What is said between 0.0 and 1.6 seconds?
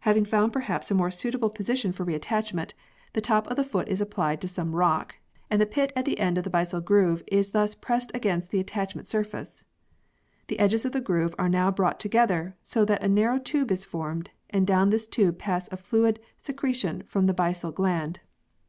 Having found perhaps a more suitable in] THE